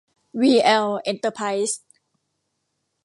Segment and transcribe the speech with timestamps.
[0.41, 1.79] วี แอล เอ็นเตอร์ไพรส์